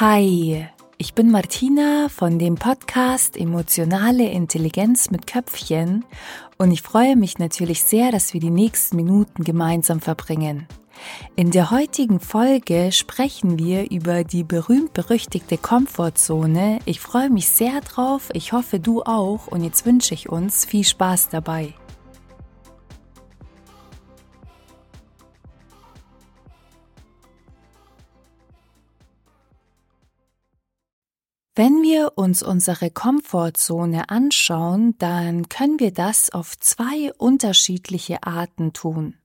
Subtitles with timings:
[0.00, 0.66] Hi,
[0.98, 6.04] ich bin Martina von dem Podcast Emotionale Intelligenz mit Köpfchen
[6.58, 10.66] und ich freue mich natürlich sehr, dass wir die nächsten Minuten gemeinsam verbringen.
[11.36, 16.80] In der heutigen Folge sprechen wir über die berühmt-berüchtigte Komfortzone.
[16.86, 20.82] Ich freue mich sehr drauf, ich hoffe du auch und jetzt wünsche ich uns viel
[20.82, 21.72] Spaß dabei.
[31.56, 39.18] Wenn wir uns unsere Komfortzone anschauen, dann können wir das auf zwei unterschiedliche Arten tun.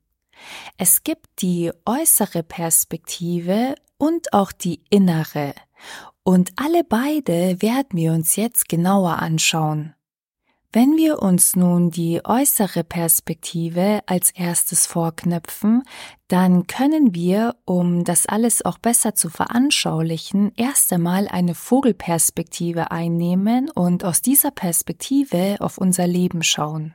[0.78, 5.54] Es gibt die äußere Perspektive und auch die innere,
[6.24, 9.96] und alle beide werden wir uns jetzt genauer anschauen.
[10.72, 15.82] Wenn wir uns nun die äußere Perspektive als erstes vorknöpfen,
[16.28, 23.72] dann können wir, um das alles auch besser zu veranschaulichen, erst einmal eine Vogelperspektive einnehmen
[23.72, 26.94] und aus dieser Perspektive auf unser Leben schauen.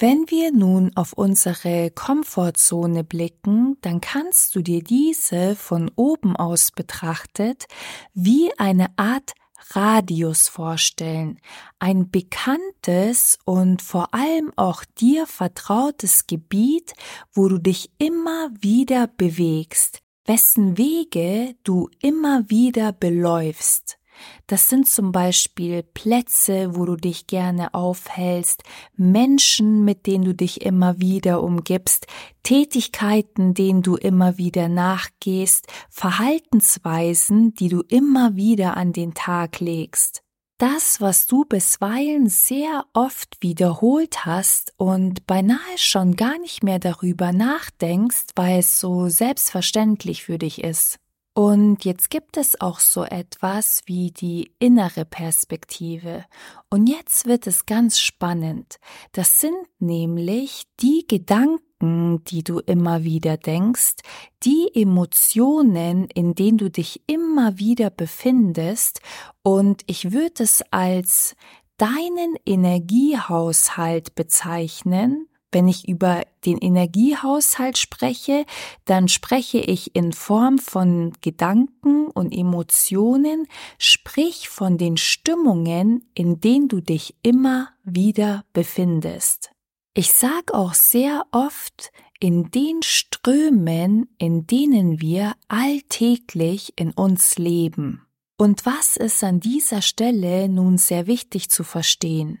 [0.00, 6.72] Wenn wir nun auf unsere Komfortzone blicken, dann kannst du dir diese von oben aus
[6.72, 7.66] betrachtet
[8.12, 9.34] wie eine Art
[9.70, 11.38] Radius vorstellen,
[11.78, 16.94] ein bekanntes und vor allem auch dir vertrautes Gebiet,
[17.32, 23.98] wo du dich immer wieder bewegst, wessen Wege du immer wieder beläufst.
[24.46, 28.62] Das sind zum Beispiel Plätze, wo du dich gerne aufhältst,
[28.96, 32.06] Menschen, mit denen du dich immer wieder umgibst,
[32.42, 40.24] Tätigkeiten, denen du immer wieder nachgehst, Verhaltensweisen, die du immer wieder an den Tag legst.
[40.58, 47.32] Das, was du bisweilen sehr oft wiederholt hast und beinahe schon gar nicht mehr darüber
[47.32, 51.00] nachdenkst, weil es so selbstverständlich für dich ist.
[51.36, 56.24] Und jetzt gibt es auch so etwas wie die innere Perspektive.
[56.70, 58.78] Und jetzt wird es ganz spannend.
[59.10, 63.96] Das sind nämlich die Gedanken, die du immer wieder denkst,
[64.44, 69.00] die Emotionen, in denen du dich immer wieder befindest.
[69.42, 71.34] Und ich würde es als
[71.78, 78.44] deinen Energiehaushalt bezeichnen, wenn ich über den Energiehaushalt spreche,
[78.84, 83.46] dann spreche ich in Form von Gedanken und Emotionen,
[83.78, 89.52] sprich von den Stimmungen, in denen du dich immer wieder befindest.
[89.94, 98.06] Ich sag auch sehr oft, in den Strömen, in denen wir alltäglich in uns leben.
[98.36, 102.40] Und was ist an dieser Stelle nun sehr wichtig zu verstehen?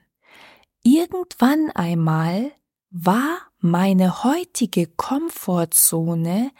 [0.82, 2.52] Irgendwann einmal
[2.96, 6.52] war meine heutige Komfortzone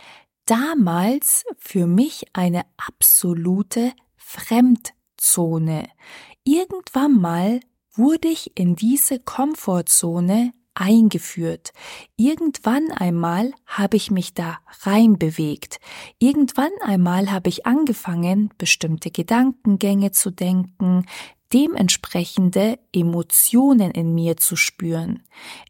[0.46, 5.88] damals für mich eine absolute Fremdzone.
[6.42, 7.60] Irgendwann mal
[7.94, 11.72] wurde ich in diese Komfortzone eingeführt.
[12.16, 15.78] Irgendwann einmal habe ich mich da reinbewegt.
[16.18, 21.06] Irgendwann einmal habe ich angefangen, bestimmte Gedankengänge zu denken,
[21.54, 25.22] dementsprechende Emotionen in mir zu spüren.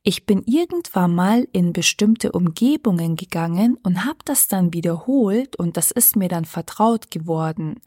[0.02, 5.90] Ich bin irgendwann mal in bestimmte Umgebungen gegangen und habe das dann wiederholt und das
[5.90, 7.80] ist mir dann vertraut geworden.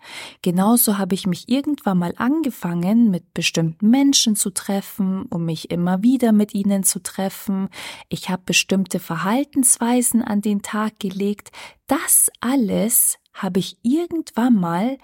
[0.44, 6.03] Genauso habe ich mich irgendwann mal angefangen, mit bestimmten Menschen zu treffen, um mich immer
[6.03, 7.68] wieder mit ihnen zu treffen.
[8.09, 11.52] Ich habe bestimmte Verhaltensweisen an den Tag gelegt.
[11.88, 14.97] Das alles habe ich irgendwann mal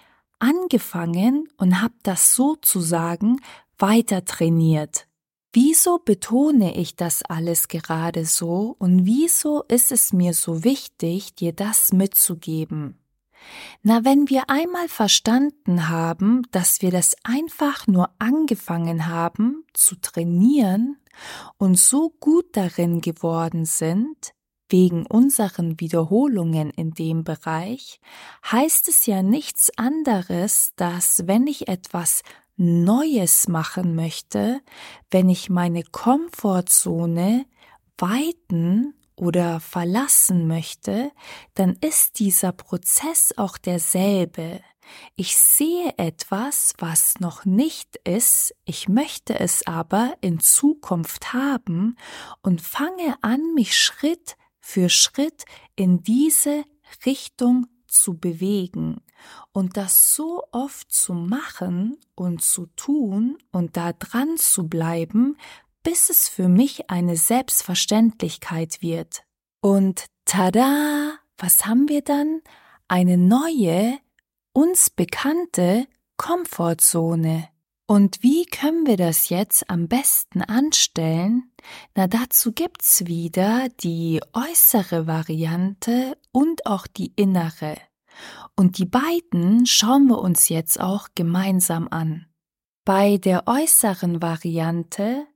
[0.44, 3.40] angefangen und habe das sozusagen
[3.78, 5.08] weiter trainiert.
[5.54, 11.54] Wieso betone ich das alles gerade so und wieso ist es mir so wichtig, dir
[11.54, 13.00] das mitzugeben?
[13.84, 20.98] Na, wenn wir einmal verstanden haben, dass wir das einfach nur angefangen haben zu trainieren
[21.58, 24.34] und so gut darin geworden sind,
[24.74, 28.02] wegen unseren Wiederholungen in dem Bereich,
[28.52, 32.24] heißt es ja nichts anderes, dass wenn ich etwas
[32.58, 34.62] Neues machen möchte,
[35.12, 37.46] wenn ich meine Komfortzone
[38.00, 41.12] weiten oder verlassen möchte,
[41.54, 44.60] dann ist dieser Prozess auch derselbe.
[45.16, 51.96] Ich sehe etwas, was noch nicht ist, ich möchte es aber in Zukunft haben
[52.42, 55.44] und fange an, mich Schritt für Schritt
[55.76, 56.64] in diese
[57.06, 59.02] Richtung zu bewegen
[59.52, 65.38] und das so oft zu machen und zu tun und da dran zu bleiben,
[65.84, 69.26] bis es für mich eine Selbstverständlichkeit wird.
[69.60, 72.42] Und tada, was haben wir dann?
[72.88, 74.00] Eine neue,
[74.54, 77.50] uns bekannte Komfortzone.
[77.86, 81.52] Und wie können wir das jetzt am besten anstellen?
[81.96, 87.76] Na, dazu gibt's wieder die äußere Variante und auch die innere.
[88.56, 92.28] Und die beiden schauen wir uns jetzt auch gemeinsam an.
[92.86, 95.28] Bei der äußeren Variante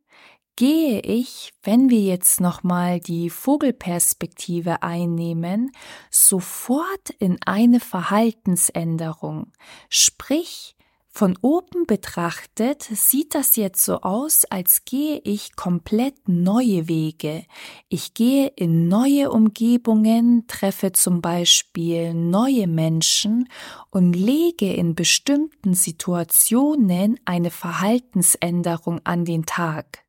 [0.56, 5.72] gehe ich, wenn wir jetzt nochmal die Vogelperspektive einnehmen,
[6.10, 9.52] sofort in eine Verhaltensänderung.
[9.90, 10.77] Sprich,
[11.18, 17.44] von oben betrachtet sieht das jetzt so aus, als gehe ich komplett neue Wege.
[17.90, 23.50] Ich gehe in neue Umgebungen, treffe zum Beispiel neue Menschen
[23.90, 30.07] und lege in bestimmten Situationen eine Verhaltensänderung an den Tag.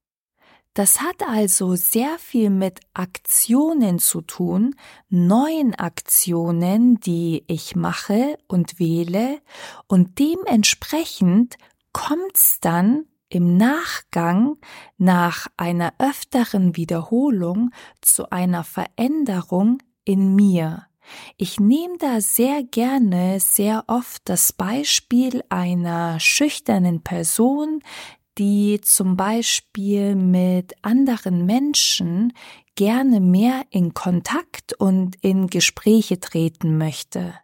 [0.78, 4.76] Das hat also sehr viel mit Aktionen zu tun,
[5.08, 9.40] neuen Aktionen, die ich mache und wähle,
[9.88, 11.56] und dementsprechend
[11.92, 14.56] kommt's dann im Nachgang
[14.98, 17.70] nach einer öfteren Wiederholung
[18.00, 20.86] zu einer Veränderung in mir.
[21.36, 27.82] Ich nehme da sehr gerne sehr oft das Beispiel einer schüchternen Person,
[28.38, 32.32] die zum Beispiel mit anderen Menschen
[32.76, 37.35] gerne mehr in Kontakt und in Gespräche treten möchte.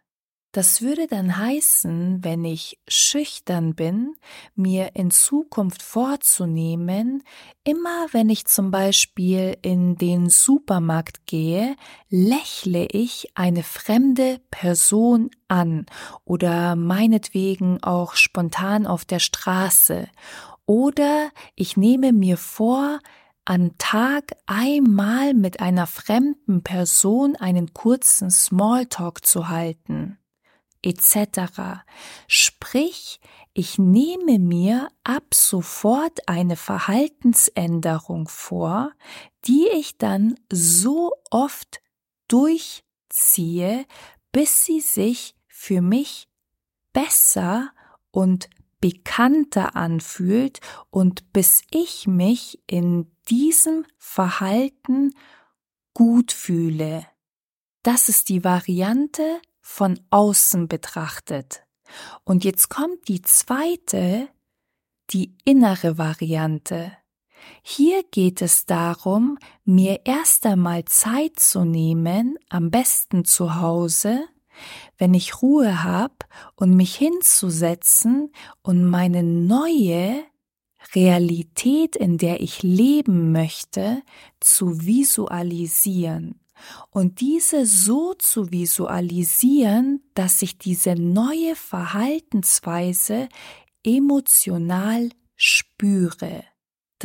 [0.53, 4.15] Das würde dann heißen, wenn ich schüchtern bin,
[4.55, 7.23] mir in Zukunft vorzunehmen,
[7.65, 11.75] immer wenn ich zum Beispiel in den Supermarkt gehe,
[12.09, 15.87] lächle ich eine fremde Person an
[16.23, 20.07] oder meinetwegen auch spontan auf der Straße
[20.65, 22.99] oder ich nehme mir vor,
[23.45, 30.17] am Tag einmal mit einer fremden Person einen kurzen Smalltalk zu halten,
[30.81, 31.83] etc.
[32.27, 33.19] Sprich,
[33.53, 38.91] ich nehme mir ab sofort eine Verhaltensänderung vor,
[39.45, 41.81] die ich dann so oft
[42.27, 43.85] durchziehe,
[44.31, 46.27] bis sie sich für mich
[46.93, 47.71] besser
[48.11, 48.49] und
[48.85, 50.59] bekannter anfühlt
[50.91, 55.09] und bis ich mich in diesem Verhalten
[55.95, 57.07] gut fühle.
[57.81, 61.63] Das ist die Variante von außen betrachtet.
[62.25, 64.27] Und jetzt kommt die zweite,
[65.09, 66.95] die innere Variante.
[67.63, 74.27] Hier geht es darum, mir erst einmal Zeit zu nehmen, am besten zu Hause,
[74.97, 76.15] wenn ich Ruhe habe
[76.55, 78.31] und mich hinzusetzen
[78.61, 80.23] und meine neue
[80.93, 84.01] Realität, in der ich leben möchte,
[84.39, 86.39] zu visualisieren
[86.89, 93.29] und diese so zu visualisieren, dass ich diese neue Verhaltensweise
[93.83, 96.43] emotional spüre.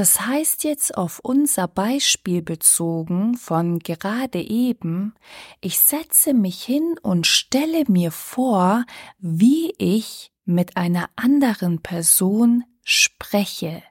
[0.00, 5.12] Das heißt jetzt auf unser Beispiel bezogen von gerade eben,
[5.60, 8.86] ich setze mich hin und stelle mir vor,
[9.18, 13.82] wie ich mit einer anderen Person spreche,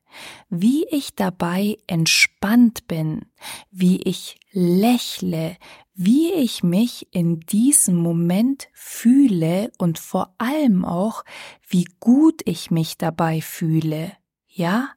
[0.50, 3.26] wie ich dabei entspannt bin,
[3.70, 5.58] wie ich lächle,
[5.94, 11.24] wie ich mich in diesem Moment fühle und vor allem auch,
[11.68, 14.14] wie gut ich mich dabei fühle.
[14.52, 14.90] Ja,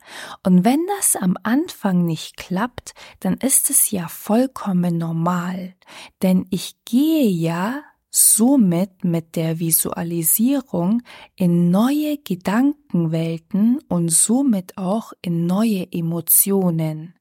[0.44, 5.74] und wenn das am Anfang nicht klappt, dann ist es ja vollkommen normal,
[6.22, 11.02] denn ich gehe ja somit mit der Visualisierung
[11.36, 17.14] in neue Gedankenwelten und somit auch in neue Emotionen.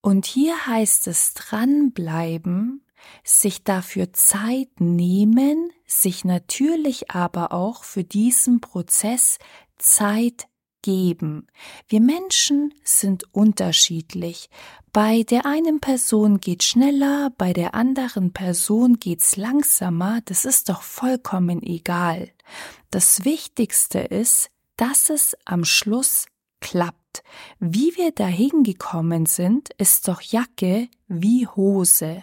[0.00, 2.84] Und hier heißt es dranbleiben,
[3.24, 9.38] sich dafür Zeit nehmen, sich natürlich aber auch für diesen Prozess
[9.78, 10.46] Zeit
[10.82, 11.46] geben.
[11.88, 14.50] Wir Menschen sind unterschiedlich.
[14.92, 20.82] Bei der einen Person geht schneller, bei der anderen Person geht's langsamer, das ist doch
[20.82, 22.30] vollkommen egal.
[22.90, 26.26] Das Wichtigste ist, dass es am Schluss
[26.60, 27.22] klappt.
[27.58, 32.22] Wie wir dahin gekommen sind, ist doch Jacke wie Hose.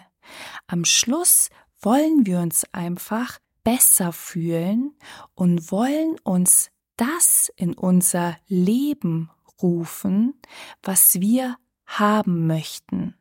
[0.66, 1.48] Am Schluss
[1.80, 4.94] wollen wir uns einfach besser fühlen
[5.34, 6.70] und wollen uns
[7.00, 9.30] das in unser Leben
[9.62, 10.34] rufen,
[10.82, 13.14] was wir haben möchten.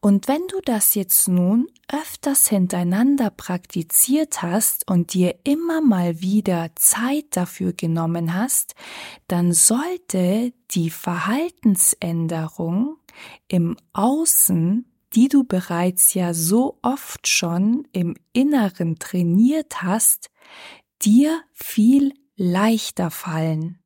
[0.00, 6.70] Und wenn du das jetzt nun öfters hintereinander praktiziert hast und dir immer mal wieder
[6.74, 8.74] Zeit dafür genommen hast,
[9.28, 12.96] dann sollte die Verhaltensänderung
[13.46, 20.30] im Außen, die du bereits ja so oft schon im Inneren trainiert hast,
[21.02, 23.78] dir viel leichter fallen.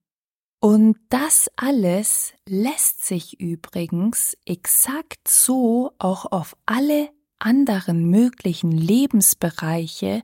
[0.61, 10.23] Und das alles lässt sich übrigens exakt so auch auf alle anderen möglichen Lebensbereiche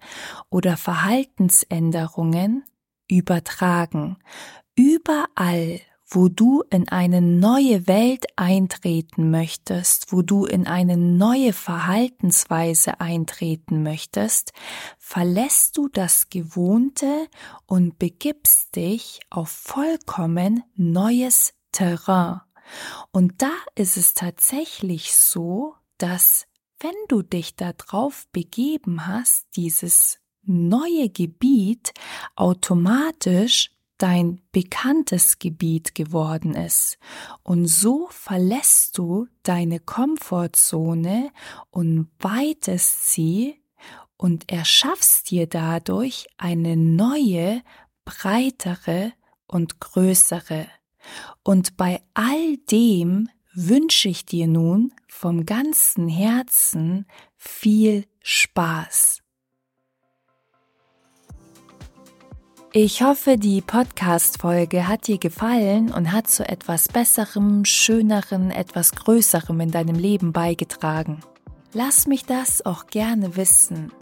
[0.50, 2.64] oder Verhaltensänderungen
[3.08, 4.16] übertragen.
[4.74, 5.80] Überall,
[6.14, 13.82] wo du in eine neue Welt eintreten möchtest, wo du in eine neue Verhaltensweise eintreten
[13.82, 14.52] möchtest,
[14.98, 17.28] verlässt du das Gewohnte
[17.64, 22.42] und begibst dich auf vollkommen neues Terrain.
[23.10, 26.46] Und da ist es tatsächlich so, dass
[26.78, 31.94] wenn du dich darauf begeben hast, dieses neue Gebiet
[32.36, 33.70] automatisch
[34.02, 36.98] dein bekanntes Gebiet geworden ist.
[37.44, 41.30] Und so verlässt du deine Komfortzone
[41.70, 43.62] und weitest sie
[44.16, 47.62] und erschaffst dir dadurch eine neue,
[48.04, 49.12] breitere
[49.46, 50.66] und größere.
[51.44, 57.06] Und bei all dem wünsche ich dir nun vom ganzen Herzen
[57.36, 59.21] viel Spaß.
[62.74, 69.60] Ich hoffe, die Podcast-Folge hat dir gefallen und hat zu etwas Besserem, Schönerem, etwas Größerem
[69.60, 71.20] in deinem Leben beigetragen.
[71.74, 73.92] Lass mich das auch gerne wissen.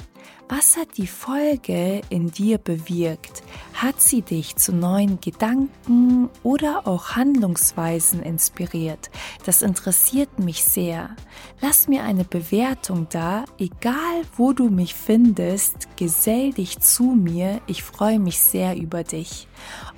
[0.53, 3.45] Was hat die Folge in dir bewirkt?
[3.73, 9.11] Hat sie dich zu neuen Gedanken oder auch Handlungsweisen inspiriert?
[9.47, 11.15] Das interessiert mich sehr.
[11.61, 17.85] Lass mir eine Bewertung da, egal wo du mich findest, gesell dich zu mir, ich
[17.85, 19.47] freue mich sehr über dich.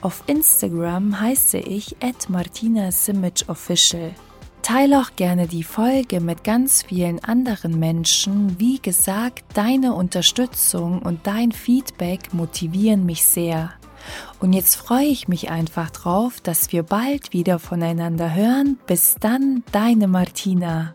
[0.02, 4.12] Auf Instagram heiße ich at Martina Simic Official.
[4.62, 8.58] Teile auch gerne die Folge mit ganz vielen anderen Menschen.
[8.60, 13.72] Wie gesagt, deine Unterstützung und dein Feedback motivieren mich sehr.
[14.40, 18.78] Und jetzt freue ich mich einfach drauf, dass wir bald wieder voneinander hören.
[18.86, 20.92] Bis dann, deine Martina.